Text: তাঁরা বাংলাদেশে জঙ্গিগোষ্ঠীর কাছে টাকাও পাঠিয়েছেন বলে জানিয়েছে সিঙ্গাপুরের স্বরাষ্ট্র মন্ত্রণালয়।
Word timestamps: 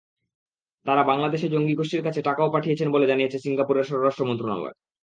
তাঁরা 0.85 1.03
বাংলাদেশে 1.03 1.47
জঙ্গিগোষ্ঠীর 1.49 2.05
কাছে 2.07 2.21
টাকাও 2.21 2.53
পাঠিয়েছেন 2.53 2.87
বলে 2.91 3.05
জানিয়েছে 3.07 3.37
সিঙ্গাপুরের 3.39 3.87
স্বরাষ্ট্র 3.89 4.23
মন্ত্রণালয়। 4.29 4.75